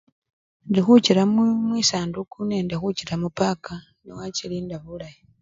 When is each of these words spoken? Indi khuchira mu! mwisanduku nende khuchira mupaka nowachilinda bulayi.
Indi 0.65 0.79
khuchira 0.85 1.23
mu! 1.33 1.43
mwisanduku 1.67 2.37
nende 2.49 2.75
khuchira 2.81 3.13
mupaka 3.23 3.73
nowachilinda 4.05 4.75
bulayi. 4.83 5.19